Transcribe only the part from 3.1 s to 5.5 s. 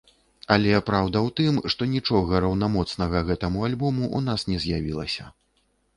гэтаму альбому ў нас не з'явілася.